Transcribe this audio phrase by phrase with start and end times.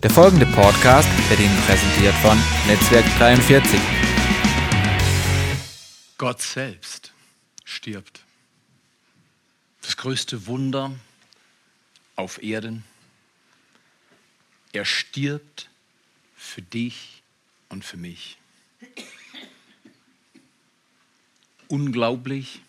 [0.00, 3.80] Der folgende Podcast wird Ihnen präsentiert von Netzwerk 43.
[6.16, 7.12] Gott selbst
[7.64, 8.20] stirbt.
[9.82, 10.92] Das größte Wunder
[12.14, 12.84] auf Erden.
[14.72, 15.68] Er stirbt
[16.36, 17.24] für dich
[17.68, 18.38] und für mich.
[21.66, 22.60] Unglaublich,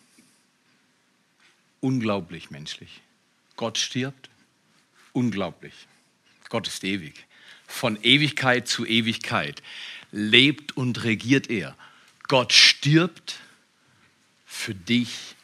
[1.80, 3.02] unglaublich menschlich.
[3.54, 4.30] Gott stirbt,
[5.12, 5.86] unglaublich.
[6.50, 7.26] Gott ist ewig.
[7.66, 9.62] Von Ewigkeit zu Ewigkeit
[10.12, 11.76] lebt und regiert er.
[12.28, 13.36] Gott stirbt
[14.44, 15.36] für dich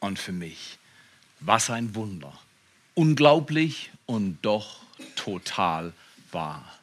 [0.00, 0.78] und für mich.
[1.40, 2.38] Was ein Wunder.
[2.94, 4.80] Unglaublich und doch
[5.16, 5.92] total
[6.30, 6.78] wahr.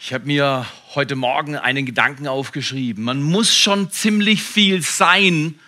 [0.00, 3.04] Ich habe mir heute Morgen einen Gedanken aufgeschrieben.
[3.04, 5.58] Man muss schon ziemlich viel sein,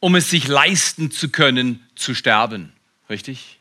[0.00, 2.72] um es sich leisten zu können, zu sterben.
[3.10, 3.58] Richtig?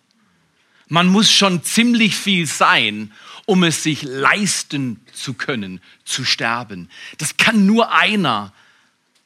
[0.93, 3.11] Man muss schon ziemlich viel sein,
[3.47, 6.87] um es sich leisten zu können, zu sterben.
[7.17, 8.53] Das kann nur einer,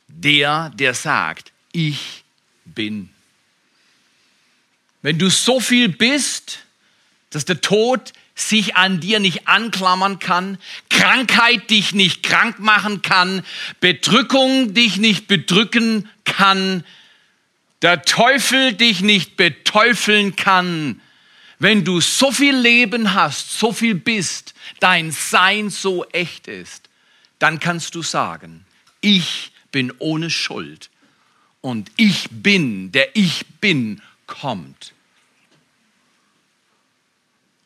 [0.08, 2.24] der, der sagt, ich
[2.64, 3.10] bin.
[5.02, 6.60] Wenn du so viel bist,
[7.32, 13.44] dass der Tod sich an dir nicht anklammern kann, Krankheit dich nicht krank machen kann,
[13.82, 16.86] Bedrückung dich nicht bedrücken kann,
[17.82, 21.02] der Teufel dich nicht beteufeln kann,
[21.60, 26.90] wenn du so viel Leben hast, so viel bist, dein Sein so echt ist,
[27.40, 28.66] dann kannst du sagen,
[29.02, 30.90] ich bin ohne Schuld
[31.62, 34.94] und ich bin, der ich bin, kommt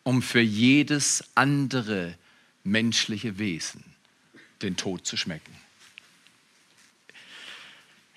[0.04, 2.16] um für jedes andere
[2.64, 3.84] menschliche Wesen
[4.62, 5.56] den Tod zu schmecken.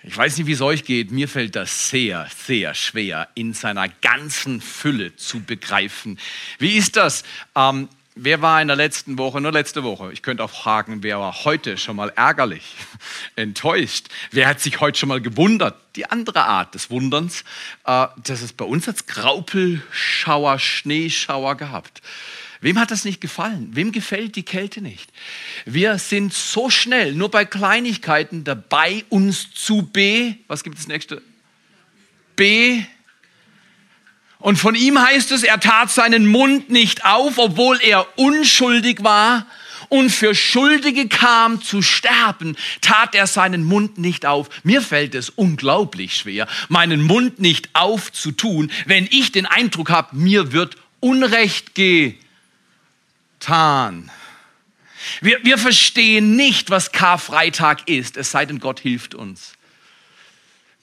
[0.07, 3.89] Ich weiß nicht, wie es euch geht, mir fällt das sehr, sehr schwer, in seiner
[3.89, 6.19] ganzen Fülle zu begreifen.
[6.59, 7.25] Wie ist das?
[7.57, 11.19] Ähm, Wer war in der letzten Woche, nur letzte Woche, ich könnte auch fragen, wer
[11.19, 12.63] war heute schon mal ärgerlich,
[13.35, 14.07] enttäuscht?
[14.31, 15.77] Wer hat sich heute schon mal gewundert?
[15.97, 17.43] Die andere Art des Wunderns,
[17.85, 22.03] äh, dass es bei uns als Graupelschauer, Schneeschauer gehabt.
[22.65, 23.69] Wem hat das nicht gefallen?
[23.73, 25.13] Wem gefällt die Kälte nicht?
[25.67, 31.21] Wir sind so schnell, nur bei Kleinigkeiten dabei, uns zu B, was gibt es nächste?
[32.37, 32.83] B
[34.39, 39.47] und von ihm heißt es, er tat seinen Mund nicht auf, obwohl er unschuldig war
[39.91, 44.49] und für Schuldige kam zu sterben, tat er seinen Mund nicht auf.
[44.63, 50.53] Mir fällt es unglaublich schwer, meinen Mund nicht aufzutun, wenn ich den Eindruck habe, mir
[50.53, 52.24] wird Unrecht getan.
[55.21, 59.55] Wir, wir verstehen nicht, was Karfreitag ist, es sei denn, Gott hilft uns.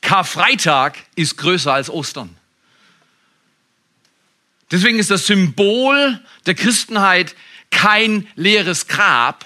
[0.02, 2.36] Karfreitag ist größer als Ostern.
[4.72, 7.36] Deswegen ist das Symbol der Christenheit
[7.72, 9.46] kein leeres Grab,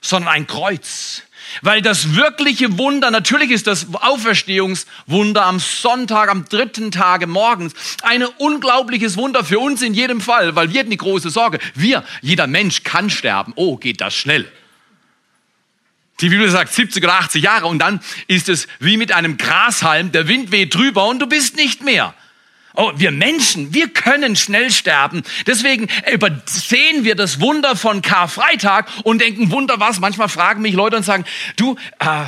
[0.00, 1.22] sondern ein Kreuz.
[1.62, 8.24] Weil das wirkliche Wunder, natürlich ist das Auferstehungswunder am Sonntag, am dritten Tage morgens, ein
[8.24, 12.46] unglaubliches Wunder für uns in jedem Fall, weil wir hatten die große Sorge, wir, jeder
[12.46, 13.52] Mensch kann sterben.
[13.56, 14.50] Oh, geht das schnell.
[16.20, 20.12] Die Bibel sagt 70 oder 80 Jahre und dann ist es wie mit einem Grashalm,
[20.12, 22.14] der Wind weht drüber und du bist nicht mehr.
[22.76, 25.22] Oh, wir Menschen, wir können schnell sterben.
[25.46, 29.98] Deswegen übersehen wir das Wunder von Karfreitag und denken, Wunder was?
[29.98, 31.24] Manchmal fragen mich Leute und sagen,
[31.56, 32.26] du, äh,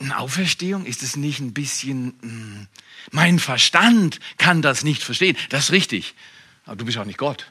[0.00, 2.66] eine Auferstehung, ist es nicht ein bisschen, mh, hm,
[3.10, 5.36] mein Verstand kann das nicht verstehen.
[5.48, 6.14] Das ist richtig.
[6.64, 7.50] Aber du bist auch nicht Gott.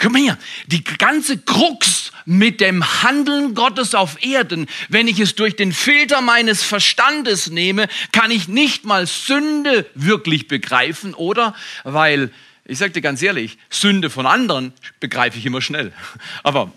[0.00, 5.56] Komm her, die ganze Krux mit dem Handeln Gottes auf Erden, wenn ich es durch
[5.56, 11.54] den Filter meines Verstandes nehme, kann ich nicht mal Sünde wirklich begreifen, oder?
[11.84, 12.30] Weil,
[12.64, 15.92] ich sage dir ganz ehrlich, Sünde von anderen begreife ich immer schnell.
[16.42, 16.72] Aber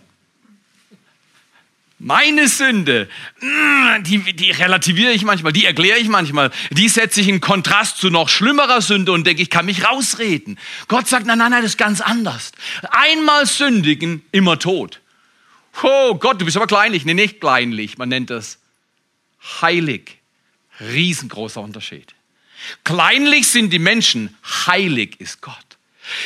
[2.04, 3.08] meine Sünde,
[3.42, 7.98] mm, die, die relativiere ich manchmal, die erkläre ich manchmal, die setze ich in Kontrast
[7.98, 10.58] zu noch schlimmerer Sünde und denke, ich kann mich rausreden.
[10.88, 12.54] Gott sagt, nein, nein, nein, das ist ganz anders.
[12.90, 15.00] Einmal sündigen, immer tot.
[15.84, 17.06] Oh Gott, du bist aber kleinlich.
[17.06, 18.58] Nee, nicht kleinlich, man nennt das
[19.62, 20.18] heilig.
[20.80, 22.16] Riesengroßer Unterschied.
[22.84, 25.71] Kleinlich sind die Menschen, heilig ist Gott.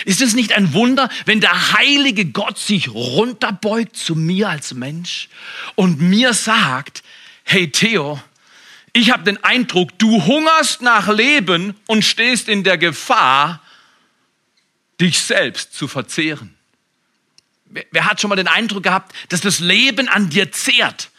[0.06, 5.30] Ist es nicht ein Wunder, wenn der heilige Gott sich runterbeugt zu mir als Mensch
[5.76, 7.04] und mir sagt,
[7.44, 8.20] hey Theo,
[8.94, 13.62] ich habe den Eindruck, du hungerst nach Leben und stehst in der Gefahr,
[15.02, 16.56] dich selbst zu verzehren.
[17.92, 21.10] Wer hat schon mal den Eindruck gehabt, dass das Leben an dir zehrt?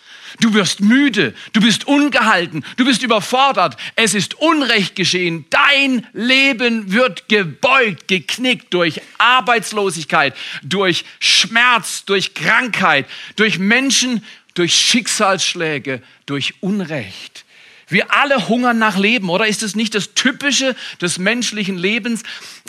[0.41, 6.93] Du wirst müde, du bist ungehalten, du bist überfordert, es ist Unrecht geschehen, dein Leben
[6.93, 13.07] wird gebeugt, geknickt durch Arbeitslosigkeit, durch Schmerz, durch Krankheit,
[13.37, 14.23] durch Menschen,
[14.55, 17.46] durch Schicksalsschläge, durch Unrecht.
[17.89, 22.25] Wir alle hungern nach Leben, oder ist es nicht das Typische des menschlichen Lebens?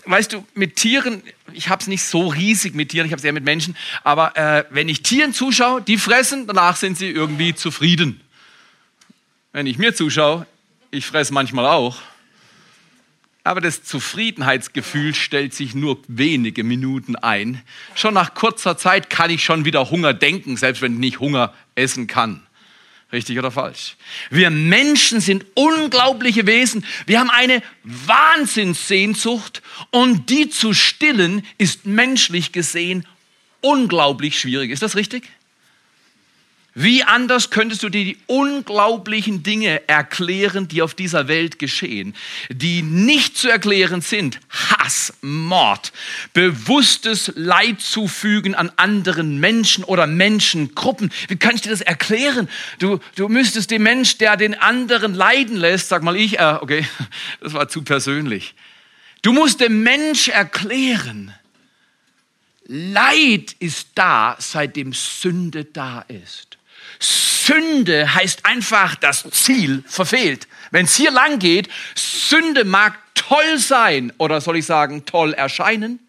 [0.05, 1.23] Weißt du, mit Tieren,
[1.53, 4.37] ich habe es nicht so riesig mit Tieren, ich habe es eher mit Menschen, aber
[4.37, 8.21] äh, wenn ich Tieren zuschaue, die fressen, danach sind sie irgendwie zufrieden.
[9.53, 10.45] Wenn ich mir zuschaue,
[10.91, 11.99] ich fresse manchmal auch.
[13.43, 17.63] Aber das Zufriedenheitsgefühl stellt sich nur wenige Minuten ein.
[17.95, 21.53] Schon nach kurzer Zeit kann ich schon wieder Hunger denken, selbst wenn ich nicht Hunger
[21.73, 22.46] essen kann.
[23.11, 23.95] Richtig oder falsch?
[24.29, 26.85] Wir Menschen sind unglaubliche Wesen.
[27.05, 29.61] Wir haben eine Wahnsinnssehnsucht
[29.91, 33.05] und die zu stillen ist menschlich gesehen
[33.61, 34.71] unglaublich schwierig.
[34.71, 35.29] Ist das richtig?
[36.79, 42.13] Wie anders könntest du dir die unglaublichen Dinge erklären, die auf dieser Welt geschehen,
[42.49, 44.39] die nicht zu erklären sind?
[44.47, 45.91] Hass, Mord,
[46.33, 51.11] bewusstes Leid zufügen an anderen Menschen oder Menschengruppen.
[51.27, 52.47] Wie kann ich dir das erklären?
[52.77, 56.85] Du, du müsstest dem Mensch, der den anderen leiden lässt, sag mal ich, äh, okay,
[57.41, 58.53] das war zu persönlich.
[59.23, 61.33] Du musst dem Mensch erklären,
[62.67, 66.56] Leid ist da, seitdem Sünde da ist.
[66.99, 70.47] Sünde heißt einfach das Ziel verfehlt.
[70.71, 75.99] Wenn es hier lang geht, Sünde mag toll sein oder soll ich sagen toll erscheinen,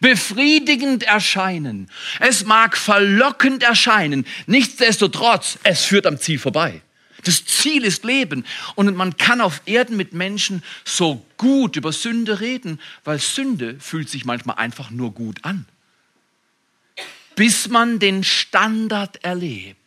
[0.00, 1.90] befriedigend erscheinen,
[2.20, 6.82] es mag verlockend erscheinen, nichtsdestotrotz, es führt am Ziel vorbei.
[7.24, 8.44] Das Ziel ist Leben.
[8.76, 14.08] Und man kann auf Erden mit Menschen so gut über Sünde reden, weil Sünde fühlt
[14.08, 15.66] sich manchmal einfach nur gut an.
[17.34, 19.85] Bis man den Standard erlebt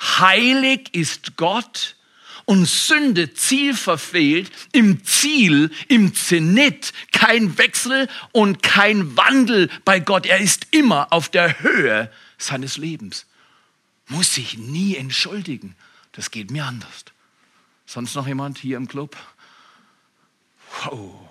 [0.00, 1.96] heilig ist Gott
[2.44, 10.24] und Sünde Ziel verfehlt, im Ziel, im Zenit, kein Wechsel und kein Wandel bei Gott.
[10.24, 13.26] Er ist immer auf der Höhe seines Lebens.
[14.06, 15.76] Muss sich nie entschuldigen.
[16.12, 17.04] Das geht mir anders.
[17.84, 19.16] Sonst noch jemand hier im Club?
[20.84, 21.28] Wow.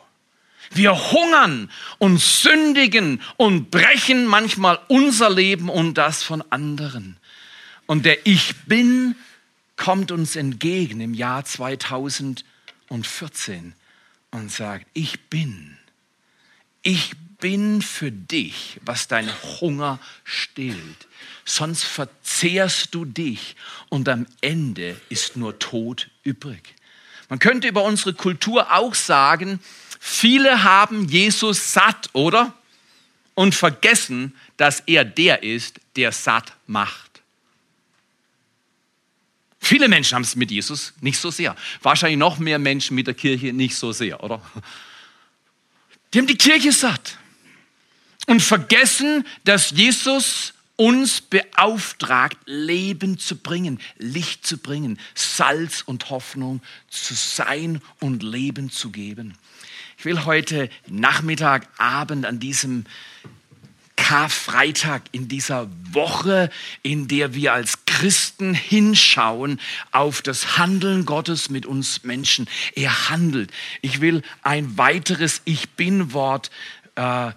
[0.72, 7.18] Wir hungern und sündigen und brechen manchmal unser Leben und das von anderen.
[7.88, 9.16] Und der Ich bin
[9.78, 13.74] kommt uns entgegen im Jahr 2014
[14.31, 15.78] und sagt, ich bin,
[16.81, 19.30] ich bin für dich, was dein
[19.62, 21.07] Hunger stillt.
[21.45, 23.56] Sonst verzehrst du dich
[23.90, 26.75] und am Ende ist nur Tod übrig.
[27.30, 29.60] Man könnte über unsere Kultur auch sagen,
[30.00, 32.54] viele haben Jesus satt, oder?
[33.33, 37.06] Und vergessen, dass er der ist, der satt macht.
[39.68, 41.54] Viele Menschen haben es mit Jesus nicht so sehr.
[41.81, 44.42] Wahrscheinlich noch mehr Menschen mit der Kirche nicht so sehr, oder?
[46.14, 47.18] Die haben die Kirche satt
[48.28, 56.62] und vergessen, dass Jesus uns beauftragt, Leben zu bringen, Licht zu bringen, Salz und Hoffnung
[56.90, 59.34] zu sein und Leben zu geben.
[59.98, 62.86] Ich will heute Nachmittag, Abend an diesem
[64.07, 66.50] Karfreitag, in dieser Woche,
[66.81, 69.59] in der wir als Christen hinschauen
[69.92, 72.48] auf das Handeln Gottes mit uns Menschen.
[72.74, 73.51] Er handelt.
[73.81, 76.51] Ich will ein weiteres Ich bin-Wort
[76.95, 77.31] äh,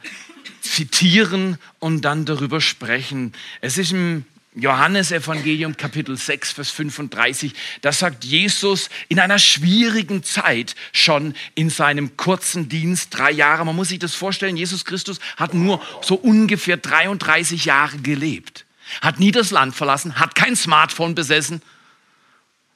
[0.60, 3.32] zitieren und dann darüber sprechen.
[3.60, 4.24] Es ist im
[4.56, 7.52] Johannesevangelium Kapitel 6, Vers 35,
[7.82, 13.76] da sagt Jesus in einer schwierigen Zeit schon in seinem kurzen Dienst, drei Jahre, man
[13.76, 18.66] muss sich das vorstellen, Jesus Christus hat nur so ungefähr 33 Jahre gelebt,
[19.00, 21.62] hat nie das Land verlassen, hat kein Smartphone besessen,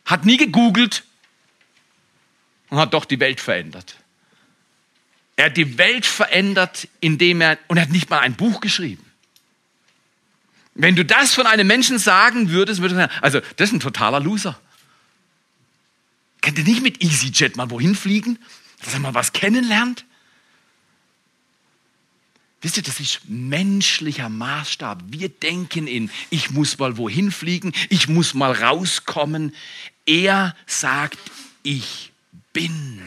[0.04, 1.02] hat nie gegoogelt
[2.70, 3.96] und hat doch die Welt verändert.
[5.34, 9.03] Er hat die Welt verändert, indem er, und er hat nicht mal ein Buch geschrieben.
[10.74, 14.20] Wenn du das von einem Menschen sagen würdest, würde sagen, also das ist ein totaler
[14.20, 14.58] Loser.
[16.42, 18.38] Könnt ihr nicht mit EasyJet mal wohin fliegen,
[18.82, 20.04] dass er mal was kennenlernt?
[22.60, 25.02] Wisst ihr, das ist menschlicher Maßstab.
[25.08, 29.54] Wir denken in, ich muss mal wohin fliegen, ich muss mal rauskommen.
[30.06, 31.18] Er sagt,
[31.62, 32.10] ich
[32.52, 33.02] bin.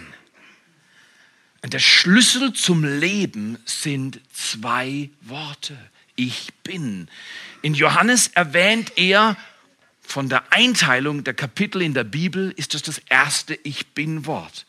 [1.64, 5.76] Und der Schlüssel zum Leben sind zwei Worte.
[6.18, 7.08] Ich bin.
[7.62, 9.38] In Johannes erwähnt er
[10.02, 14.66] von der Einteilung der Kapitel in der Bibel, ist das das erste Ich bin Wort.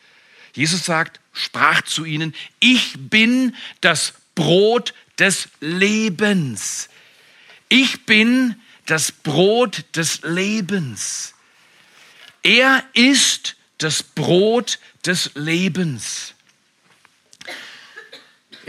[0.53, 6.89] Jesus sagt, sprach zu ihnen, ich bin das Brot des Lebens.
[7.69, 11.35] Ich bin das Brot des Lebens.
[12.43, 16.35] Er ist das Brot des Lebens.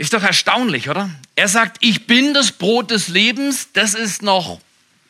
[0.00, 1.10] Ist doch erstaunlich, oder?
[1.36, 3.68] Er sagt, ich bin das Brot des Lebens.
[3.74, 4.58] Das ist noch,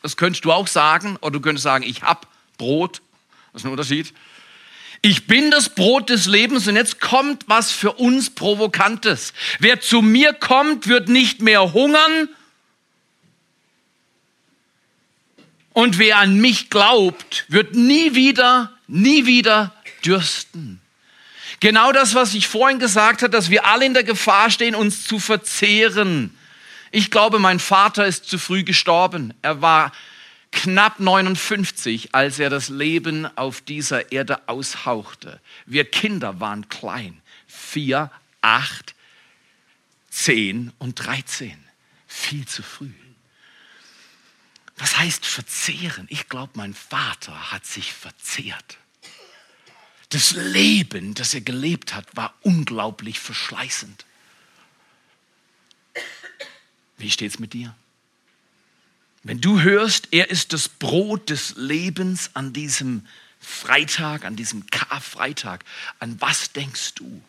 [0.01, 3.01] das könntest du auch sagen, oder du könntest sagen, ich hab Brot.
[3.53, 4.13] Das ist ein Unterschied.
[5.01, 9.31] Ich bin das Brot des Lebens und jetzt kommt was für uns Provokantes.
[9.59, 12.27] Wer zu mir kommt, wird nicht mehr hungern.
[15.71, 20.80] Und wer an mich glaubt, wird nie wieder, nie wieder dürsten.
[21.61, 25.05] Genau das, was ich vorhin gesagt habe, dass wir alle in der Gefahr stehen, uns
[25.05, 26.35] zu verzehren.
[26.89, 29.35] Ich glaube, mein Vater ist zu früh gestorben.
[29.43, 29.91] Er war
[30.51, 35.39] knapp 59, als er das Leben auf dieser Erde aushauchte.
[35.67, 37.21] Wir Kinder waren klein.
[37.45, 38.09] Vier,
[38.41, 38.95] acht,
[40.09, 41.63] zehn und dreizehn.
[42.07, 42.89] Viel zu früh.
[44.77, 46.07] Was heißt verzehren?
[46.09, 48.79] Ich glaube, mein Vater hat sich verzehrt.
[50.11, 54.05] Das Leben, das er gelebt hat, war unglaublich verschleißend.
[56.97, 57.75] Wie steht's mit dir?
[59.23, 63.07] Wenn du hörst, er ist das Brot des Lebens an diesem
[63.39, 65.63] Freitag, an diesem Karfreitag,
[65.99, 67.21] an was denkst du?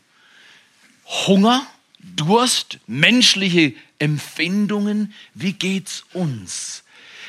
[1.27, 1.67] Hunger,
[1.99, 6.82] Durst, menschliche Empfindungen, wie geht's uns?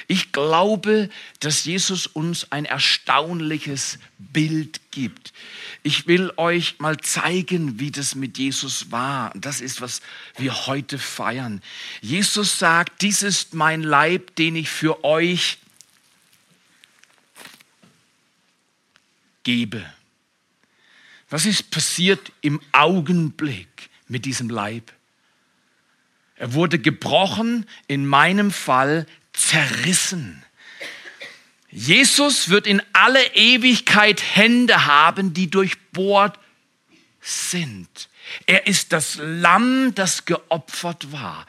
[0.08, 5.34] Ich glaube, dass Jesus uns ein erstaunliches Bild gibt.
[5.82, 9.32] Ich will euch mal zeigen, wie das mit Jesus war.
[9.36, 10.02] Das ist, was
[10.38, 11.62] wir heute feiern.
[12.02, 15.58] Jesus sagt, dies ist mein Leib, den ich für euch
[19.44, 19.86] gebe.
[21.30, 24.92] Was ist passiert im Augenblick mit diesem Leib?
[26.36, 30.44] Er wurde gebrochen, in meinem Fall zerrissen.
[31.70, 36.40] Jesus wird in alle Ewigkeit Hände haben, die durchbohrt
[37.20, 38.10] sind.
[38.46, 41.46] Er ist das Lamm, das geopfert war.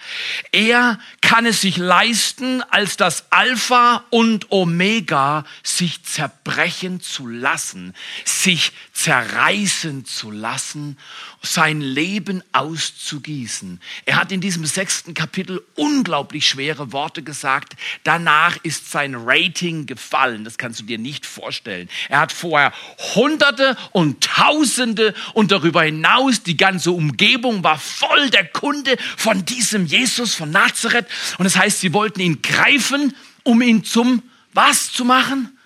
[0.51, 0.99] Er
[1.35, 7.93] kann es sich leisten, als das Alpha und Omega sich zerbrechen zu lassen,
[8.25, 10.97] sich zerreißen zu lassen,
[11.43, 13.81] sein Leben auszugießen.
[14.07, 17.75] Er hat in diesem sechsten Kapitel unglaublich schwere Worte gesagt.
[18.05, 20.45] Danach ist sein Rating gefallen.
[20.45, 21.89] Das kannst du dir nicht vorstellen.
[22.09, 22.73] Er hat vorher
[23.17, 29.87] Hunderte und Tausende und darüber hinaus die ganze Umgebung war voll der Kunde von diesem
[29.87, 31.09] Jesus von Nazareth.
[31.39, 35.59] Und das heißt, sie wollten ihn greifen, um ihn zum was zu machen?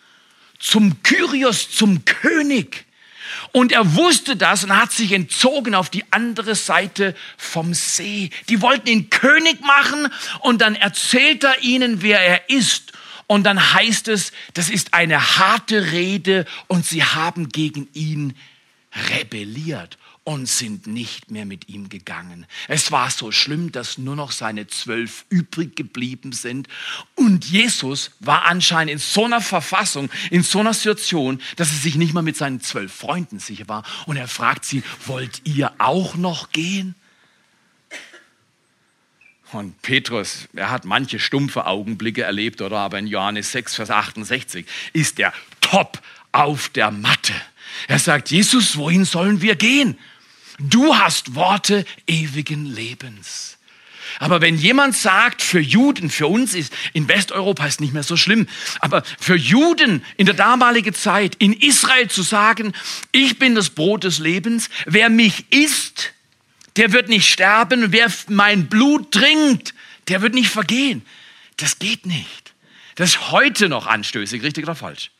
[0.58, 2.86] Zum Kyrios, zum König.
[3.52, 8.30] Und er wusste das und hat sich entzogen auf die andere Seite vom See.
[8.48, 10.08] Die wollten ihn König machen
[10.40, 12.92] und dann erzählt er ihnen, wer er ist.
[13.26, 18.34] Und dann heißt es, das ist eine harte Rede und sie haben gegen ihn
[19.10, 19.98] rebelliert
[20.28, 22.44] und sind nicht mehr mit ihm gegangen.
[22.68, 26.68] Es war so schlimm, dass nur noch seine zwölf übrig geblieben sind.
[27.14, 31.94] Und Jesus war anscheinend in so einer Verfassung, in so einer Situation, dass er sich
[31.94, 33.84] nicht mal mit seinen zwölf Freunden sicher war.
[34.04, 36.94] Und er fragt sie, wollt ihr auch noch gehen?
[39.52, 42.80] Und Petrus, er hat manche stumpfe Augenblicke erlebt, oder?
[42.80, 45.32] Aber in Johannes 6, Vers 68 ist er
[45.62, 47.32] top auf der Matte.
[47.86, 49.96] Er sagt, Jesus, wohin sollen wir gehen?
[50.58, 53.58] Du hast Worte ewigen Lebens.
[54.18, 58.16] Aber wenn jemand sagt, für Juden, für uns ist in Westeuropa ist nicht mehr so
[58.16, 58.48] schlimm,
[58.80, 62.72] aber für Juden in der damaligen Zeit in Israel zu sagen,
[63.12, 66.12] ich bin das Brot des Lebens, wer mich isst,
[66.76, 69.74] der wird nicht sterben, wer mein Blut trinkt,
[70.08, 71.04] der wird nicht vergehen.
[71.58, 72.54] Das geht nicht.
[72.94, 75.10] Das ist heute noch anstößig, richtig oder falsch?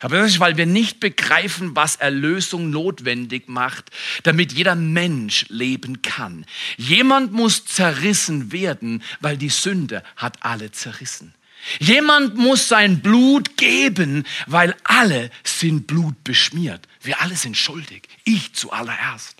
[0.00, 3.90] Weil wir nicht begreifen, was Erlösung notwendig macht,
[4.22, 6.46] damit jeder Mensch leben kann.
[6.76, 11.34] Jemand muss zerrissen werden, weil die Sünde hat alle zerrissen.
[11.80, 16.86] Jemand muss sein Blut geben, weil alle sind blutbeschmiert.
[17.02, 18.08] Wir alle sind schuldig.
[18.24, 19.36] Ich zuallererst.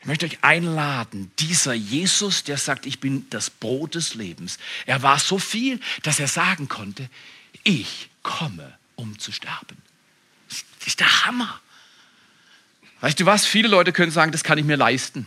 [0.00, 4.58] Ich möchte euch einladen, dieser Jesus, der sagt, ich bin das Brot des Lebens.
[4.86, 7.10] Er war so viel, dass er sagen konnte,
[7.68, 9.76] ich komme, um zu sterben.
[10.48, 11.60] Das ist der Hammer.
[13.00, 13.44] Weißt du was?
[13.44, 15.26] Viele Leute können sagen, das kann ich mir leisten.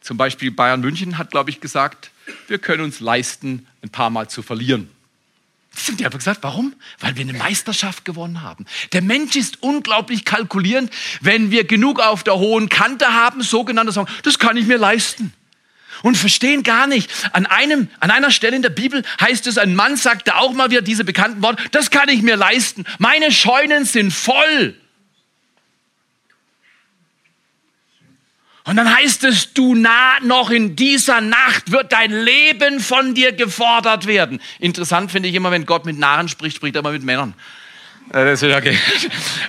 [0.00, 2.10] Zum Beispiel Bayern München hat, glaube ich, gesagt,
[2.48, 4.90] wir können uns leisten, ein paar Mal zu verlieren.
[5.74, 6.42] Das haben die einfach gesagt.
[6.42, 6.74] Warum?
[6.98, 8.66] Weil wir eine Meisterschaft gewonnen haben.
[8.92, 10.90] Der Mensch ist unglaublich kalkulierend,
[11.20, 15.32] wenn wir genug auf der hohen Kante haben, sogenannte sagen, das kann ich mir leisten.
[16.02, 17.10] Und verstehen gar nicht.
[17.32, 20.70] An, einem, an einer Stelle in der Bibel heißt es, ein Mann sagte auch mal
[20.70, 22.84] wieder diese bekannten Worte, das kann ich mir leisten.
[22.98, 24.76] Meine Scheunen sind voll.
[28.64, 33.32] Und dann heißt es, du nah noch in dieser Nacht wird dein Leben von dir
[33.32, 34.40] gefordert werden.
[34.60, 37.34] Interessant finde ich immer, wenn Gott mit Narren spricht, spricht er immer mit Männern.
[38.12, 38.78] Äh, das ist okay.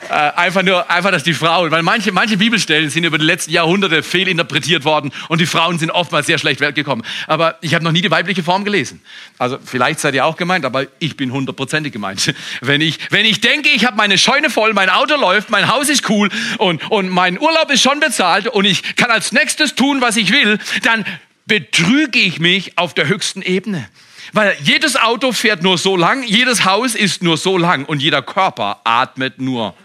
[0.10, 3.52] Äh, einfach nur, einfach, dass die Frauen, weil manche, manche Bibelstellen sind über die letzten
[3.52, 7.04] Jahrhunderte fehlinterpretiert worden und die Frauen sind oftmals sehr schlecht weggekommen.
[7.26, 9.02] Aber ich habe noch nie die weibliche Form gelesen.
[9.40, 12.36] Also vielleicht seid ihr auch gemeint, aber ich bin hundertprozentig gemeint.
[12.62, 15.90] Wenn ich, wenn ich denke, ich habe meine Scheune voll, mein Auto läuft, mein Haus
[15.90, 20.02] ist cool und, und mein Urlaub ist schon bezahlt und ich kann als nächstes tun,
[20.02, 21.06] was ich will, dann
[21.46, 23.88] betrüge ich mich auf der höchsten Ebene.
[24.34, 28.24] Weil jedes Auto fährt nur so lang, jedes Haus ist nur so lang und jeder
[28.24, 29.76] Körper atmet nur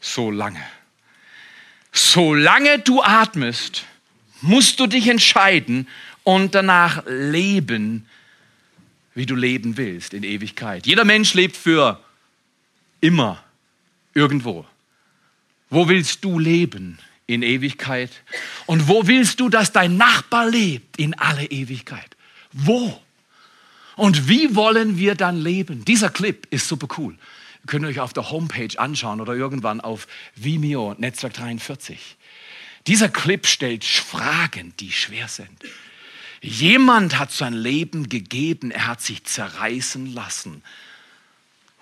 [0.00, 0.62] so lange.
[1.92, 3.84] Solange du atmest,
[4.40, 5.86] musst du dich entscheiden
[6.24, 8.08] und danach leben,
[9.14, 10.86] wie du leben willst in Ewigkeit.
[10.86, 12.00] Jeder Mensch lebt für
[13.02, 13.44] immer
[14.14, 14.64] irgendwo.
[15.68, 18.10] Wo willst du leben in Ewigkeit?
[18.64, 22.16] Und wo willst du, dass dein Nachbar lebt in alle Ewigkeit?
[22.52, 22.98] Wo?
[23.96, 25.84] Und wie wollen wir dann leben?
[25.84, 27.14] Dieser Clip ist super cool.
[27.14, 32.16] Ihr könnt euch auf der Homepage anschauen oder irgendwann auf Vimeo Netzwerk 43.
[32.86, 35.50] Dieser Clip stellt Fragen, die schwer sind.
[36.40, 40.62] Jemand hat sein Leben gegeben, er hat sich zerreißen lassen.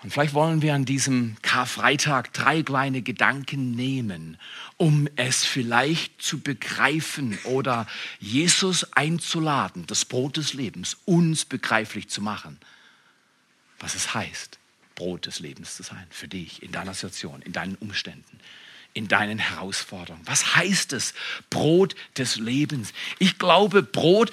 [0.03, 4.37] Und vielleicht wollen wir an diesem Karfreitag drei kleine Gedanken nehmen,
[4.77, 7.85] um es vielleicht zu begreifen oder
[8.19, 12.57] Jesus einzuladen, das Brot des Lebens, uns begreiflich zu machen,
[13.79, 14.57] was es heißt,
[14.95, 18.39] Brot des Lebens zu sein, für dich, in deiner Situation, in deinen Umständen,
[18.93, 20.25] in deinen Herausforderungen.
[20.25, 21.13] Was heißt es,
[21.51, 22.91] Brot des Lebens?
[23.19, 24.31] Ich glaube, Brot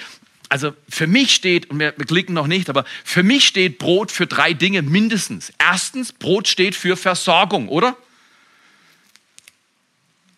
[0.48, 4.10] also für mich steht, und wir, wir klicken noch nicht, aber für mich steht Brot
[4.10, 5.52] für drei Dinge mindestens.
[5.58, 7.96] Erstens, Brot steht für Versorgung, oder?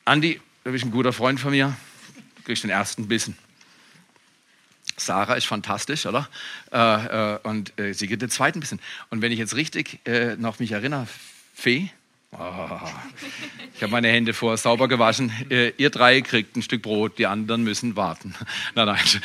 [0.05, 1.77] Andi, du bist ein guter Freund von mir,
[2.45, 3.37] kriegst den ersten Bissen.
[4.97, 6.29] Sarah ist fantastisch, oder?
[6.73, 8.81] Äh, äh, und äh, sie gibt den zweiten Bissen.
[9.09, 11.07] Und wenn ich jetzt richtig äh, noch mich erinnere,
[11.55, 11.91] Fee,
[12.33, 12.39] oh,
[13.75, 15.33] ich habe meine Hände vor sauber gewaschen.
[15.51, 18.35] Äh, ihr drei kriegt ein Stück Brot, die anderen müssen warten.
[18.75, 19.23] Nein, nein.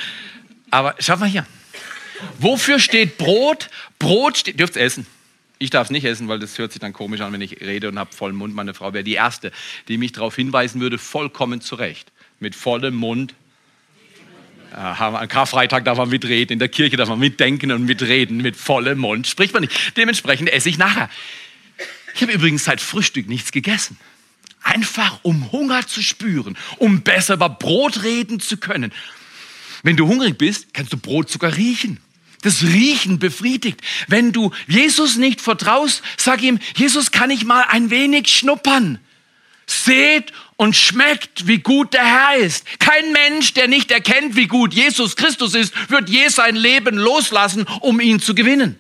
[0.76, 1.46] Aber schaut mal hier.
[2.38, 3.70] Wofür steht Brot?
[3.98, 5.08] Brot steht, dürft essen.
[5.58, 7.88] Ich darf es nicht essen, weil das hört sich dann komisch an, wenn ich rede
[7.88, 8.54] und habe vollen Mund.
[8.54, 9.54] Meine Frau wäre die Erste,
[9.88, 12.12] die mich darauf hinweisen würde, vollkommen zurecht.
[12.42, 13.36] Mit vollem Mund.
[14.74, 18.98] An Karfreitag darf man mitreden, in der Kirche darf man mitdenken und mitreden, mit vollem
[18.98, 19.96] Mund spricht man nicht.
[19.96, 21.10] Dementsprechend esse ich nachher.
[22.16, 23.98] Ich habe übrigens seit Frühstück nichts gegessen.
[24.62, 28.92] Einfach um Hunger zu spüren, um besser über Brot reden zu können.
[29.86, 32.00] Wenn du hungrig bist, kannst du Brot sogar riechen.
[32.42, 33.82] Das Riechen befriedigt.
[34.08, 38.98] Wenn du Jesus nicht vertraust, sag ihm, Jesus, kann ich mal ein wenig schnuppern?
[39.68, 42.66] Seht und schmeckt, wie gut der Herr ist.
[42.80, 47.68] Kein Mensch, der nicht erkennt, wie gut Jesus Christus ist, wird je sein Leben loslassen,
[47.82, 48.80] um ihn zu gewinnen.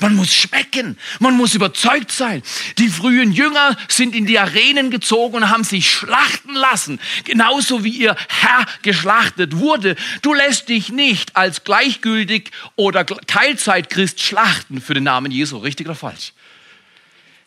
[0.00, 2.42] Man muss schmecken, man muss überzeugt sein.
[2.78, 7.90] Die frühen Jünger sind in die Arenen gezogen und haben sich schlachten lassen, genauso wie
[7.90, 9.96] ihr Herr geschlachtet wurde.
[10.22, 15.96] Du lässt dich nicht als gleichgültig oder Teilzeitchrist schlachten für den Namen Jesu, richtig oder
[15.96, 16.32] falsch?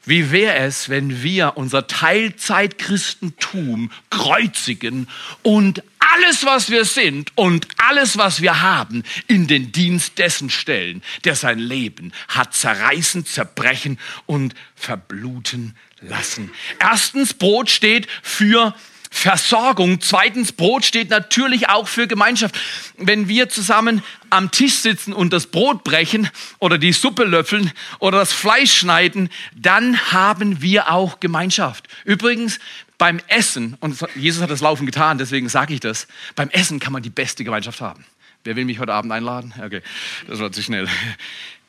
[0.03, 5.07] Wie wäre es, wenn wir unser Teilzeitchristentum kreuzigen
[5.43, 11.01] und alles, was wir sind und alles, was wir haben, in den Dienst dessen stellen,
[11.23, 16.51] der sein Leben hat zerreißen, zerbrechen und verbluten lassen.
[16.79, 18.73] Erstens, Brot steht für
[19.13, 19.99] Versorgung.
[19.99, 22.57] Zweitens, Brot steht natürlich auch für Gemeinschaft.
[22.97, 28.19] Wenn wir zusammen am Tisch sitzen und das Brot brechen oder die Suppe löffeln oder
[28.19, 31.89] das Fleisch schneiden, dann haben wir auch Gemeinschaft.
[32.05, 32.59] Übrigens,
[33.01, 36.93] beim Essen, und Jesus hat das Laufen getan, deswegen sage ich das, beim Essen kann
[36.93, 38.05] man die beste Gemeinschaft haben.
[38.43, 39.55] Wer will mich heute Abend einladen?
[39.59, 39.81] Okay,
[40.27, 40.87] das war zu schnell.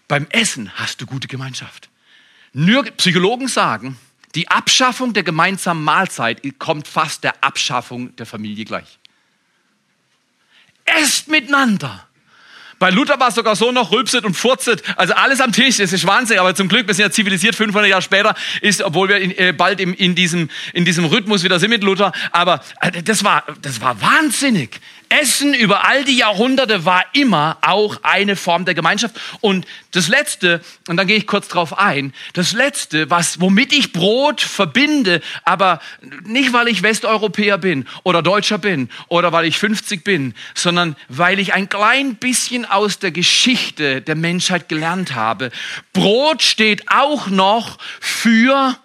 [0.08, 1.88] Beim Essen hast du gute Gemeinschaft.
[2.52, 3.96] Nur Psychologen sagen,
[4.34, 8.98] die Abschaffung der gemeinsamen Mahlzeit kommt fast der Abschaffung der Familie gleich.
[10.84, 12.06] Esst miteinander.
[12.82, 14.82] Bei Luther war sogar so noch, rülpset und furzet.
[14.96, 16.40] Also alles am Tisch, das ist Wahnsinn.
[16.40, 19.52] Aber zum Glück, wir sind ja zivilisiert, 500 Jahre später, ist, obwohl wir in, äh,
[19.52, 22.10] bald in, in, diesem, in diesem Rhythmus wieder sind mit Luther.
[22.32, 24.80] Aber äh, das, war, das war wahnsinnig.
[25.12, 29.20] Essen über all die Jahrhunderte war immer auch eine Form der Gemeinschaft.
[29.40, 33.92] Und das Letzte, und dann gehe ich kurz drauf ein, das Letzte, was, womit ich
[33.92, 35.80] Brot verbinde, aber
[36.24, 41.38] nicht, weil ich Westeuropäer bin oder Deutscher bin oder weil ich 50 bin, sondern weil
[41.38, 45.50] ich ein klein bisschen aus der Geschichte der Menschheit gelernt habe.
[45.92, 48.76] Brot steht auch noch für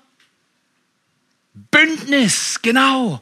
[1.71, 3.21] Bündnis, genau.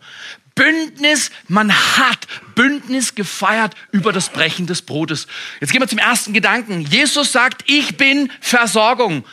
[0.56, 5.28] Bündnis, man hat Bündnis gefeiert über das Brechen des Brotes.
[5.60, 6.82] Jetzt gehen wir zum ersten Gedanken.
[6.82, 9.26] Jesus sagt, ich bin Versorgung.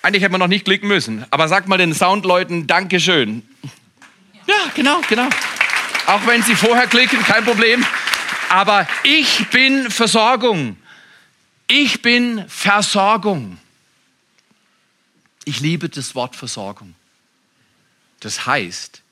[0.00, 3.46] Eigentlich hätte man noch nicht klicken müssen, aber sag mal den Soundleuten Dankeschön.
[4.46, 5.28] Ja, genau, genau.
[6.06, 7.84] Auch wenn sie vorher klicken, kein Problem.
[8.48, 10.78] Aber ich bin Versorgung.
[11.66, 13.58] Ich bin Versorgung.
[15.44, 16.94] Ich liebe das Wort Versorgung.
[18.20, 19.02] Das heißt,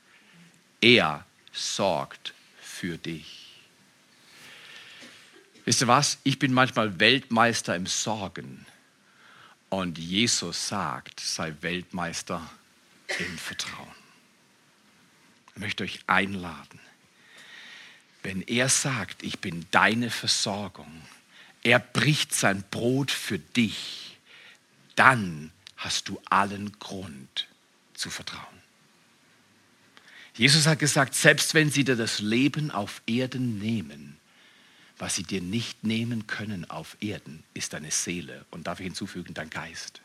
[0.80, 3.46] er sorgt für dich.
[5.64, 6.18] Wisst ihr was?
[6.22, 8.66] Ich bin manchmal Weltmeister im Sorgen.
[9.68, 12.48] Und Jesus sagt, sei Weltmeister
[13.18, 13.94] im Vertrauen.
[15.54, 16.80] Ich möchte euch einladen.
[18.22, 21.02] Wenn er sagt, ich bin deine Versorgung,
[21.62, 24.18] er bricht sein Brot für dich,
[24.94, 27.48] dann hast du allen Grund
[27.94, 28.55] zu vertrauen.
[30.36, 34.16] Jesus hat gesagt, selbst wenn sie dir das Leben auf Erden nehmen,
[34.98, 39.34] was sie dir nicht nehmen können auf Erden, ist deine Seele und darf ich hinzufügen,
[39.34, 40.00] dein Geist.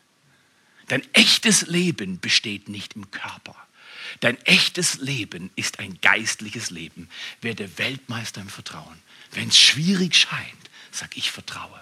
[0.88, 3.56] Dein echtes Leben besteht nicht im Körper.
[4.20, 7.08] Dein echtes Leben ist ein geistliches Leben.
[7.41, 8.98] Werde Weltmeister im Vertrauen.
[9.32, 11.82] Wenn es schwierig scheint, sag ich vertraue.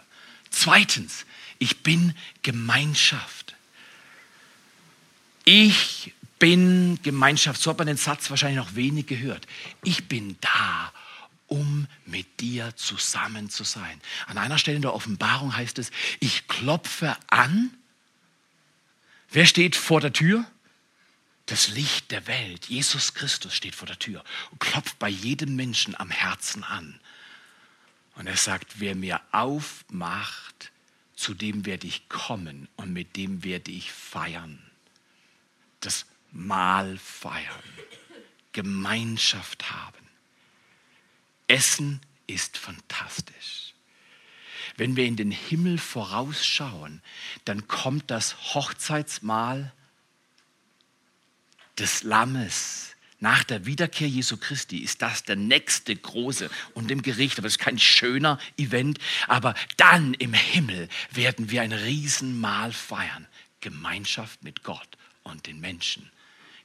[0.52, 1.26] Zweitens,
[1.58, 3.56] ich bin Gemeinschaft.
[5.46, 7.62] Ich bin Gemeinschaft.
[7.62, 9.46] So hat man den Satz wahrscheinlich noch wenig gehört.
[9.84, 10.92] Ich bin da,
[11.48, 14.00] um mit dir zusammen zu sein.
[14.28, 17.72] An einer Stelle in der Offenbarung heißt es, ich klopfe an.
[19.30, 20.46] Wer steht vor der Tür?
[21.46, 26.00] Das Licht der Welt, Jesus Christus steht vor der Tür und klopft bei jedem Menschen
[26.00, 27.00] am Herzen an.
[28.16, 30.72] Und er sagt, wer mir aufmacht,
[31.16, 34.60] zu dem werde ich kommen und mit dem werde ich feiern.
[35.80, 37.64] Das Mahl feiern,
[38.52, 39.98] Gemeinschaft haben.
[41.48, 43.74] Essen ist fantastisch.
[44.78, 47.02] Wenn wir in den Himmel vorausschauen,
[47.46, 49.74] dann kommt das Hochzeitsmahl
[51.78, 52.96] des Lammes.
[53.20, 57.54] Nach der Wiederkehr Jesu Christi ist das der nächste große und im Gericht, aber es
[57.54, 63.28] ist kein schöner Event, aber dann im Himmel werden wir ein Riesenmahl feiern.
[63.60, 64.88] Gemeinschaft mit Gott
[65.24, 66.10] und den Menschen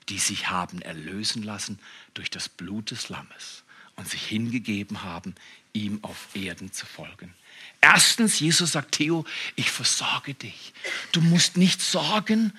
[0.09, 1.79] die sich haben erlösen lassen
[2.14, 3.64] durch das Blut des Lammes
[3.97, 5.35] und sich hingegeben haben,
[5.73, 7.35] ihm auf Erden zu folgen.
[7.81, 9.25] Erstens, Jesus sagt, Theo,
[9.57, 10.73] ich versorge dich.
[11.12, 12.53] Du musst nicht sorgen,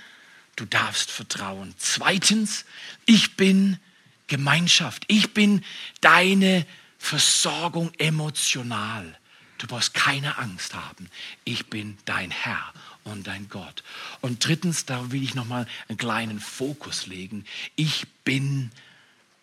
[0.55, 1.73] du darfst vertrauen.
[1.77, 2.65] Zweitens,
[3.05, 3.79] ich bin
[4.27, 5.03] Gemeinschaft.
[5.07, 5.63] Ich bin
[6.01, 6.65] deine
[6.97, 9.17] Versorgung emotional.
[9.57, 11.09] Du brauchst keine Angst haben.
[11.43, 12.73] Ich bin dein Herr
[13.05, 13.83] und dein Gott.
[14.21, 17.45] Und drittens, da will ich nochmal einen kleinen Fokus legen.
[17.75, 18.71] Ich bin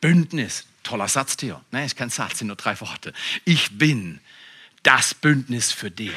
[0.00, 0.66] Bündnis.
[0.82, 1.60] Toller Satz, Theo.
[1.70, 3.12] Nein, ist kein Satz, sind nur drei Worte.
[3.44, 4.20] Ich bin
[4.82, 6.10] das Bündnis für dich.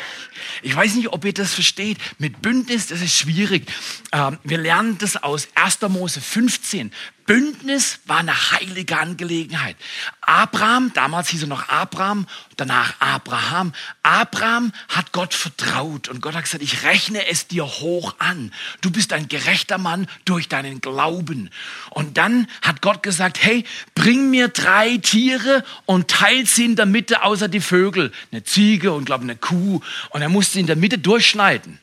[0.63, 1.99] Ich weiß nicht, ob ihr das versteht.
[2.17, 3.71] Mit Bündnis, das ist schwierig.
[4.11, 5.81] Ähm, wir lernen das aus 1.
[5.89, 6.91] Mose 15.
[7.25, 9.75] Bündnis war eine heilige Angelegenheit.
[10.21, 13.73] Abraham, damals hieß er noch Abraham, danach Abraham.
[14.03, 18.53] Abraham hat Gott vertraut und Gott hat gesagt, ich rechne es dir hoch an.
[18.81, 21.49] Du bist ein gerechter Mann durch deinen Glauben.
[21.89, 26.85] Und dann hat Gott gesagt, hey, bring mir drei Tiere und teilt sie in der
[26.85, 28.11] Mitte außer die Vögel.
[28.31, 29.81] Eine Ziege und glaube eine Kuh.
[30.09, 31.79] Und er musste in der Mitte durchschneiden.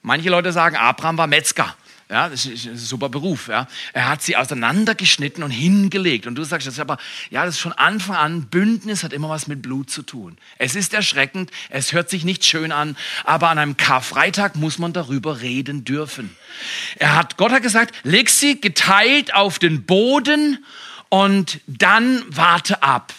[0.00, 1.76] Manche Leute sagen, Abraham war Metzger.
[2.12, 3.48] Ja, das ist ein super Beruf.
[3.48, 3.66] Ja.
[3.94, 6.26] Er hat sie auseinandergeschnitten und hingelegt.
[6.26, 6.98] Und du sagst das aber,
[7.30, 10.36] ja, das ist von Anfang an, Bündnis hat immer was mit Blut zu tun.
[10.58, 14.92] Es ist erschreckend, es hört sich nicht schön an, aber an einem Karfreitag muss man
[14.92, 16.36] darüber reden dürfen.
[16.98, 20.62] Er hat, Gott hat gesagt, leg sie geteilt auf den Boden
[21.08, 23.14] und dann warte ab.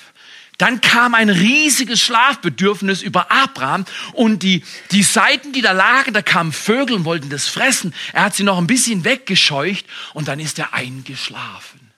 [0.63, 6.21] Dann kam ein riesiges Schlafbedürfnis über Abraham und die, die Seiten, die da lagen, da
[6.21, 7.93] kamen Vögel und wollten das fressen.
[8.13, 11.91] Er hat sie noch ein bisschen weggescheucht und dann ist er eingeschlafen.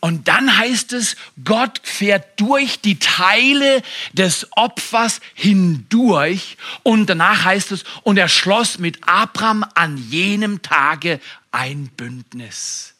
[0.00, 3.82] Und dann heißt es, Gott fährt durch die Teile
[4.12, 6.58] des Opfers hindurch.
[6.82, 11.20] Und danach heißt es, und er schloss mit Abraham an jenem Tage
[11.52, 12.92] ein Bündnis.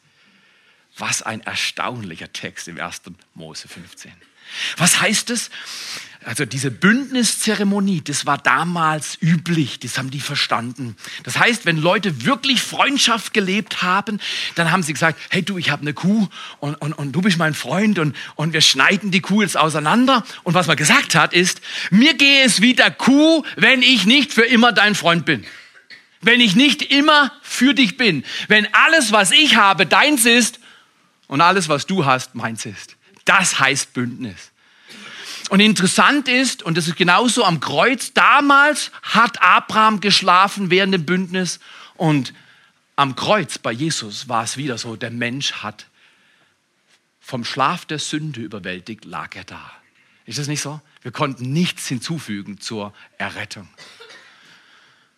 [0.97, 3.03] Was ein erstaunlicher Text im 1.
[3.35, 4.11] Mose 15.
[4.77, 5.49] Was heißt es?
[6.25, 10.95] Also diese Bündniszeremonie, das war damals üblich, das haben die verstanden.
[11.23, 14.19] Das heißt, wenn Leute wirklich Freundschaft gelebt haben,
[14.55, 16.27] dann haben sie gesagt, hey du, ich habe eine Kuh
[16.59, 20.23] und, und, und du bist mein Freund und, und wir schneiden die Kuh jetzt auseinander.
[20.43, 24.33] Und was man gesagt hat ist, mir gehe es wie der Kuh, wenn ich nicht
[24.33, 25.45] für immer dein Freund bin.
[26.21, 28.23] Wenn ich nicht immer für dich bin.
[28.47, 30.59] Wenn alles, was ich habe, deins ist
[31.27, 32.95] und alles, was du hast, meins ist.
[33.25, 34.51] Das heißt Bündnis.
[35.49, 41.05] Und interessant ist, und das ist genauso am Kreuz, damals hat Abraham geschlafen während dem
[41.05, 41.59] Bündnis
[41.95, 42.33] und
[42.95, 45.87] am Kreuz bei Jesus war es wieder so, der Mensch hat
[47.19, 49.71] vom Schlaf der Sünde überwältigt, lag er da.
[50.25, 50.81] Ist das nicht so?
[51.01, 53.67] Wir konnten nichts hinzufügen zur Errettung.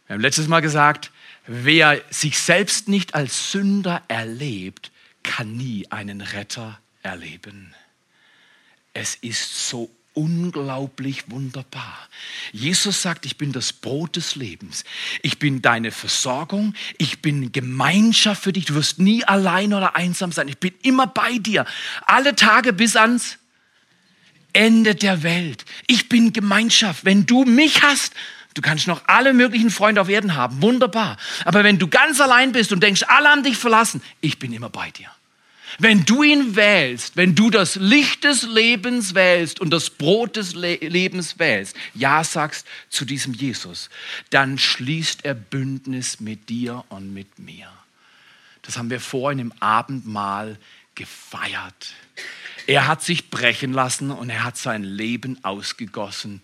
[0.08, 1.12] Wir haben letztes Mal gesagt,
[1.48, 4.91] wer sich selbst nicht als Sünder erlebt,
[5.24, 7.74] kann nie einen Retter erleben.
[8.96, 12.08] Es ist so unglaublich wunderbar.
[12.54, 14.86] Jesus sagt, ich bin das Brot des Lebens.
[15.22, 16.74] Ich bin deine Versorgung.
[16.98, 18.66] Ich bin Gemeinschaft für dich.
[18.66, 20.48] Du wirst nie allein oder einsam sein.
[20.48, 21.66] Ich bin immer bei dir.
[22.06, 23.38] Alle Tage bis ans
[24.54, 25.66] Ende der Welt.
[25.88, 27.04] Ich bin Gemeinschaft.
[27.04, 28.14] Wenn du mich hast,
[28.54, 30.62] du kannst noch alle möglichen Freunde auf Erden haben.
[30.62, 31.18] Wunderbar.
[31.44, 34.70] Aber wenn du ganz allein bist und denkst, alle haben dich verlassen, ich bin immer
[34.70, 35.10] bei dir.
[35.78, 40.56] Wenn du ihn wählst, wenn du das Licht des Lebens wählst und das Brot des
[40.56, 43.90] Le Lebens wählst, ja sagst zu diesem Jesus,
[44.30, 47.70] dann schließt er Bündnis mit dir und mit mir.
[48.62, 50.58] Das haben wir vorhin im Abendmahl
[50.96, 51.94] gefeiert.
[52.68, 56.42] Er hat sich brechen lassen und er hat sein Leben ausgegossen.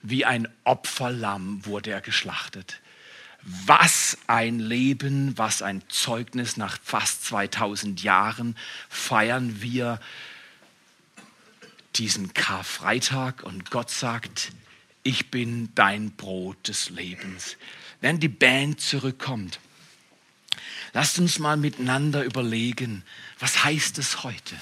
[0.00, 2.80] Wie ein Opferlamm wurde er geschlachtet.
[3.66, 8.56] Was ein Leben, was ein Zeugnis nach fast 2000 Jahren
[8.90, 10.00] feiern wir
[11.96, 14.52] diesen Karfreitag und Gott sagt,
[15.02, 17.56] ich bin dein Brot des Lebens.
[18.02, 19.60] Wenn die Band zurückkommt,
[20.92, 23.02] lasst uns mal miteinander überlegen,
[23.38, 24.56] was heißt es heute?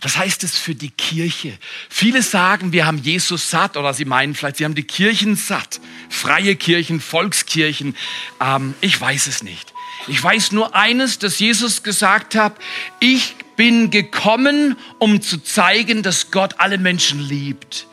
[0.00, 1.56] Was heißt es für die Kirche?
[1.88, 5.80] Viele sagen, wir haben Jesus satt oder sie meinen vielleicht, sie haben die Kirchen satt.
[6.08, 7.96] Freie Kirchen, Volkskirchen.
[8.40, 9.72] Ähm, ich weiß es nicht.
[10.08, 12.56] Ich weiß nur eines, dass Jesus gesagt hat,
[13.00, 17.86] ich bin gekommen, um zu zeigen, dass Gott alle Menschen liebt.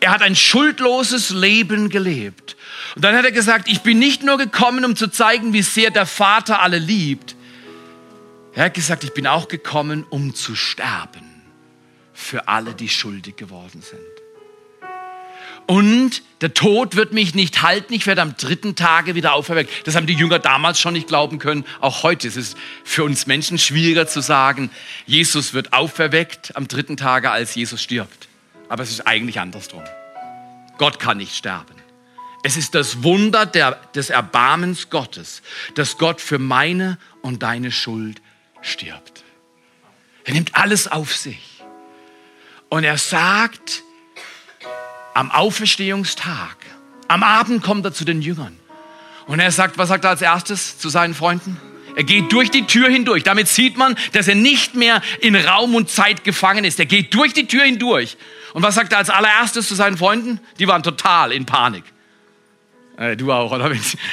[0.00, 2.55] Er hat ein schuldloses Leben gelebt.
[2.94, 5.90] Und dann hat er gesagt, ich bin nicht nur gekommen, um zu zeigen, wie sehr
[5.90, 7.36] der Vater alle liebt,
[8.54, 11.42] er hat gesagt, ich bin auch gekommen, um zu sterben
[12.14, 14.00] für alle, die schuldig geworden sind.
[15.66, 19.86] Und der Tod wird mich nicht halten, ich werde am dritten Tage wieder auferweckt.
[19.86, 21.66] Das haben die Jünger damals schon nicht glauben können.
[21.80, 24.70] Auch heute ist es für uns Menschen schwieriger zu sagen,
[25.06, 28.28] Jesus wird auferweckt am dritten Tage, als Jesus stirbt.
[28.68, 29.82] Aber es ist eigentlich andersrum.
[30.78, 31.74] Gott kann nicht sterben.
[32.46, 35.42] Es ist das Wunder der, des Erbarmens Gottes,
[35.74, 38.22] dass Gott für meine und deine Schuld
[38.62, 39.24] stirbt.
[40.22, 41.64] Er nimmt alles auf sich.
[42.68, 43.82] Und er sagt,
[45.12, 46.56] am Auferstehungstag,
[47.08, 48.56] am Abend kommt er zu den Jüngern.
[49.26, 51.60] Und er sagt, was sagt er als erstes zu seinen Freunden?
[51.96, 53.24] Er geht durch die Tür hindurch.
[53.24, 56.78] Damit sieht man, dass er nicht mehr in Raum und Zeit gefangen ist.
[56.78, 58.16] Er geht durch die Tür hindurch.
[58.54, 60.38] Und was sagt er als allererstes zu seinen Freunden?
[60.60, 61.82] Die waren total in Panik.
[62.96, 63.70] Äh, du auch, oder?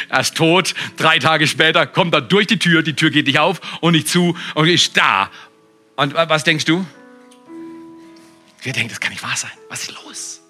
[0.09, 3.39] Er ist tot, drei Tage später kommt er durch die Tür, die Tür geht nicht
[3.39, 5.31] auf und nicht zu und ist da.
[5.95, 6.85] Und was denkst du?
[8.61, 9.51] Wir denken, das kann nicht wahr sein.
[9.69, 10.41] Was ist los?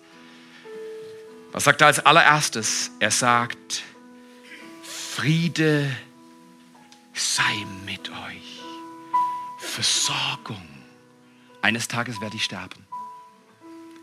[1.51, 2.91] Was sagt er als allererstes?
[2.99, 3.83] Er sagt,
[4.83, 5.89] Friede
[7.13, 8.61] sei mit euch.
[9.59, 10.67] Versorgung.
[11.61, 12.85] Eines Tages werde ich sterben.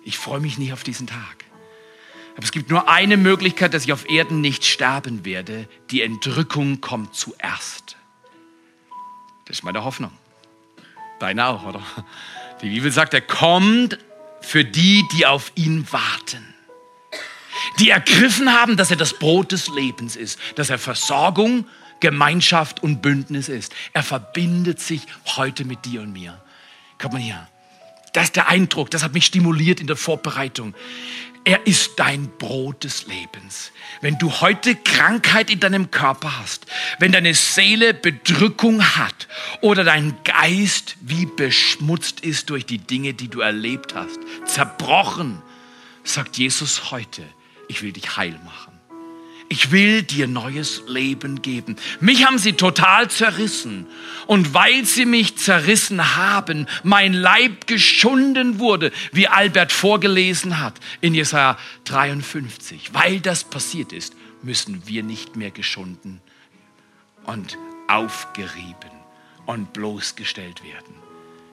[0.05, 1.45] Ich freue mich nicht auf diesen Tag.
[2.41, 5.69] Aber es gibt nur eine Möglichkeit, dass ich auf Erden nicht sterben werde.
[5.91, 7.99] Die Entrückung kommt zuerst.
[9.45, 10.11] Das ist meine Hoffnung.
[11.19, 11.83] Deine auch, oder?
[12.63, 13.99] Die Bibel sagt, er kommt
[14.41, 16.55] für die, die auf ihn warten.
[17.79, 21.67] Die ergriffen haben, dass er das Brot des Lebens ist, dass er Versorgung,
[22.01, 23.75] Gemeinschaft und Bündnis ist.
[23.93, 25.03] Er verbindet sich
[25.37, 26.43] heute mit dir und mir.
[26.99, 27.47] Kommt mal hier.
[28.15, 30.75] Das ist der Eindruck, das hat mich stimuliert in der Vorbereitung.
[31.45, 33.73] Er ist dein Brot des Lebens.
[34.03, 36.67] Wenn du heute Krankheit in deinem Körper hast,
[36.99, 39.27] wenn deine Seele Bedrückung hat
[39.63, 45.41] oder dein Geist wie beschmutzt ist durch die Dinge, die du erlebt hast, zerbrochen,
[46.05, 47.23] sagt Jesus heute,
[47.69, 48.70] ich will dich heil machen.
[49.53, 51.75] Ich will dir neues Leben geben.
[51.99, 53.85] Mich haben sie total zerrissen.
[54.29, 61.15] Und weil sie mich zerrissen haben, mein Leib geschunden wurde, wie Albert vorgelesen hat in
[61.15, 62.95] Jesaja 53.
[62.95, 66.21] Weil das passiert ist, müssen wir nicht mehr geschunden
[67.25, 67.59] und
[67.89, 68.93] aufgerieben
[69.47, 70.95] und bloßgestellt werden.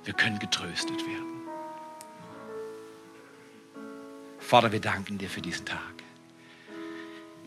[0.05, 1.41] Wir können getröstet werden.
[4.37, 5.96] Vater, wir danken dir für diesen Tag.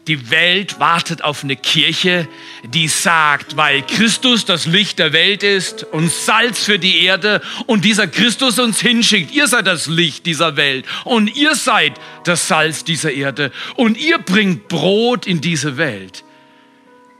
[0.06, 2.26] Die Welt wartet auf eine Kirche,
[2.64, 7.84] die sagt, weil Christus das Licht der Welt ist und Salz für die Erde und
[7.84, 9.30] dieser Christus uns hinschickt.
[9.30, 14.18] Ihr seid das Licht dieser Welt und ihr seid das Salz dieser Erde und ihr
[14.18, 16.24] bringt Brot in diese Welt.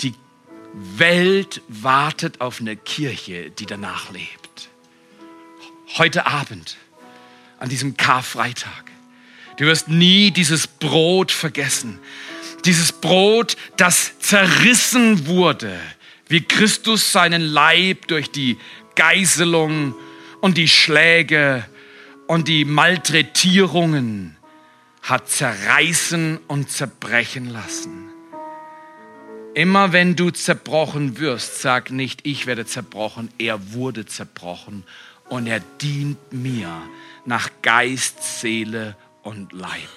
[0.01, 0.15] Die
[0.73, 4.71] Welt wartet auf eine Kirche, die danach lebt.
[5.99, 6.79] Heute Abend,
[7.59, 8.91] an diesem Karfreitag,
[9.59, 11.99] du wirst nie dieses Brot vergessen
[12.65, 15.79] dieses Brot, das zerrissen wurde,
[16.29, 18.59] wie Christus seinen Leib durch die
[18.95, 19.95] Geiselung
[20.41, 21.67] und die Schläge
[22.27, 24.37] und die Malträtierungen
[25.03, 28.11] hat zerreißen und zerbrechen lassen.
[29.55, 34.85] Immer wenn du zerbrochen wirst, sag nicht, ich werde zerbrochen, er wurde zerbrochen
[35.29, 36.71] und er dient mir
[37.25, 39.89] nach Geist, Seele und Leib.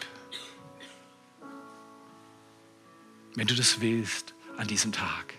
[3.35, 5.33] Wenn du das willst an diesem Tag.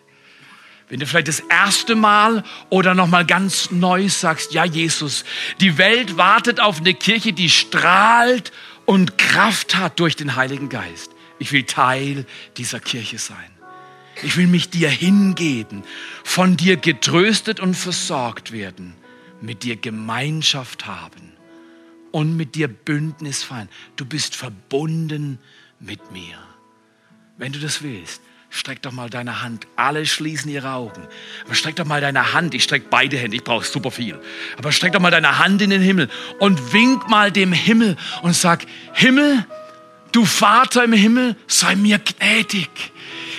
[0.88, 5.24] Wenn du vielleicht das erste Mal oder noch mal ganz neu sagst, ja Jesus,
[5.60, 8.52] die Welt wartet auf eine Kirche, die strahlt
[8.84, 11.10] und Kraft hat durch den Heiligen Geist.
[11.38, 12.26] Ich will Teil
[12.58, 13.50] dieser Kirche sein.
[14.22, 15.82] Ich will mich dir hingeben,
[16.22, 18.94] von dir getröstet und versorgt werden,
[19.40, 21.32] mit dir Gemeinschaft haben
[22.12, 23.68] und mit dir Bündnis feiern.
[23.96, 25.38] Du bist verbunden
[25.80, 26.38] mit mir.
[27.36, 29.66] Wenn du das willst, streck doch mal deine Hand.
[29.74, 31.02] Alle schließen ihre Augen.
[31.44, 32.54] Aber streck doch mal deine Hand.
[32.54, 33.36] Ich streck beide Hände.
[33.36, 34.20] Ich brauche super viel.
[34.56, 38.34] Aber streck doch mal deine Hand in den Himmel und wink mal dem Himmel und
[38.34, 39.44] sag, Himmel,
[40.12, 42.70] du Vater im Himmel, sei mir gnädig.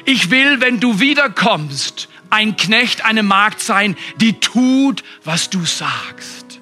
[0.03, 6.60] Ich will, wenn du wiederkommst, ein Knecht, eine Magd sein, die tut, was du sagst.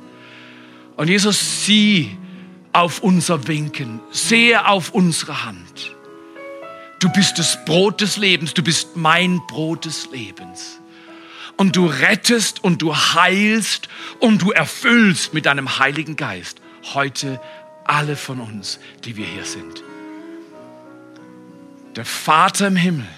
[0.96, 2.16] Und Jesus, sieh
[2.74, 5.93] auf unser Winken, sehe auf unsere Hand.
[7.04, 10.80] Du bist das Brot des Lebens, du bist mein Brot des Lebens.
[11.58, 13.90] Und du rettest und du heilst
[14.20, 16.62] und du erfüllst mit deinem Heiligen Geist
[16.94, 17.42] heute
[17.84, 19.84] alle von uns, die wir hier sind.
[21.98, 23.10] Der Vater im Himmel,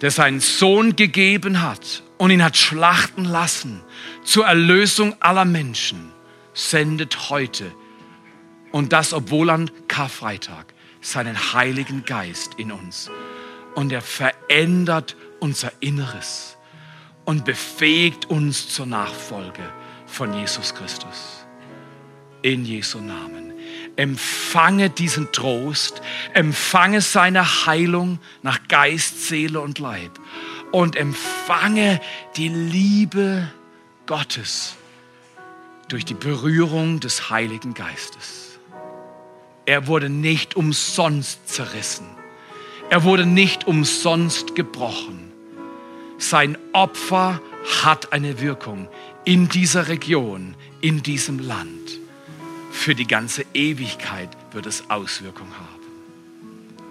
[0.00, 3.80] der seinen Sohn gegeben hat und ihn hat schlachten lassen
[4.22, 6.12] zur Erlösung aller Menschen,
[6.54, 7.72] sendet heute,
[8.70, 10.69] und das obwohl an Karfreitag,
[11.00, 13.10] seinen Heiligen Geist in uns.
[13.74, 16.56] Und er verändert unser Inneres
[17.24, 19.62] und befähigt uns zur Nachfolge
[20.06, 21.46] von Jesus Christus.
[22.42, 23.52] In Jesu Namen.
[23.96, 26.00] Empfange diesen Trost,
[26.32, 30.18] empfange seine Heilung nach Geist, Seele und Leib
[30.72, 32.00] und empfange
[32.36, 33.52] die Liebe
[34.06, 34.76] Gottes
[35.88, 38.49] durch die Berührung des Heiligen Geistes.
[39.70, 42.04] Er wurde nicht umsonst zerrissen.
[42.88, 45.30] Er wurde nicht umsonst gebrochen.
[46.18, 47.40] Sein Opfer
[47.84, 48.88] hat eine Wirkung
[49.24, 52.00] in dieser Region, in diesem Land.
[52.72, 56.82] Für die ganze Ewigkeit wird es Auswirkungen haben.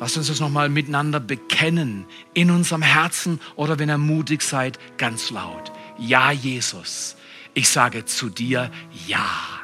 [0.00, 5.28] Lasst uns das nochmal miteinander bekennen, in unserem Herzen oder wenn ihr mutig seid, ganz
[5.28, 5.72] laut.
[5.98, 7.16] Ja, Jesus,
[7.52, 8.70] ich sage zu dir
[9.06, 9.59] Ja.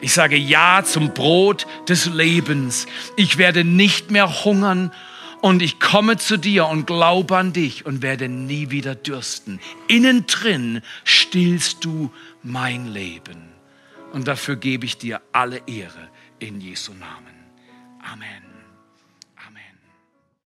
[0.00, 2.86] Ich sage Ja zum Brot des Lebens.
[3.16, 4.92] Ich werde nicht mehr hungern
[5.40, 9.60] und ich komme zu dir und glaube an dich und werde nie wieder dürsten.
[9.86, 13.48] Innen drin stillst du mein Leben.
[14.12, 16.08] Und dafür gebe ich dir alle Ehre
[16.38, 17.34] in Jesu Namen.
[18.02, 18.47] Amen.